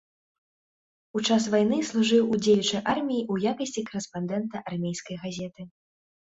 [1.19, 5.61] У час вайны служыў у дзеючай арміі ў якасці карэспандэнта армейскай газеты.